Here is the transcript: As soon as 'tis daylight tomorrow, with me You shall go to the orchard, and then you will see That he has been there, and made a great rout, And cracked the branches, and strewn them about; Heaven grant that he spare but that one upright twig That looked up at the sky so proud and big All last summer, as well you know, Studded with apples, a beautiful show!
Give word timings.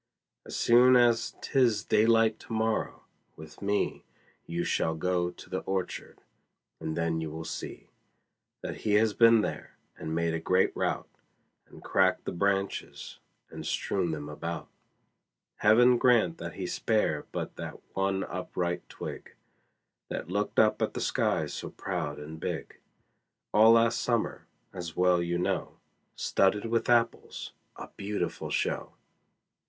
As 0.47 0.55
soon 0.55 0.95
as 0.95 1.35
'tis 1.41 1.83
daylight 1.85 2.39
tomorrow, 2.39 3.03
with 3.35 3.61
me 3.61 4.03
You 4.47 4.63
shall 4.63 4.95
go 4.95 5.29
to 5.29 5.47
the 5.47 5.59
orchard, 5.59 6.21
and 6.79 6.97
then 6.97 7.21
you 7.21 7.29
will 7.29 7.45
see 7.45 7.91
That 8.61 8.77
he 8.77 8.93
has 8.95 9.13
been 9.13 9.41
there, 9.41 9.77
and 9.95 10.15
made 10.15 10.33
a 10.33 10.39
great 10.39 10.75
rout, 10.75 11.07
And 11.67 11.83
cracked 11.83 12.25
the 12.25 12.31
branches, 12.31 13.19
and 13.51 13.63
strewn 13.63 14.09
them 14.09 14.27
about; 14.27 14.69
Heaven 15.57 15.99
grant 15.99 16.39
that 16.39 16.53
he 16.55 16.65
spare 16.65 17.27
but 17.31 17.55
that 17.57 17.79
one 17.95 18.23
upright 18.23 18.89
twig 18.89 19.35
That 20.09 20.29
looked 20.31 20.57
up 20.57 20.81
at 20.81 20.95
the 20.95 20.99
sky 20.99 21.45
so 21.45 21.69
proud 21.69 22.17
and 22.17 22.39
big 22.39 22.79
All 23.53 23.73
last 23.73 24.01
summer, 24.01 24.47
as 24.73 24.95
well 24.97 25.21
you 25.21 25.37
know, 25.37 25.77
Studded 26.15 26.65
with 26.65 26.89
apples, 26.89 27.53
a 27.75 27.89
beautiful 27.97 28.49
show! 28.49 28.93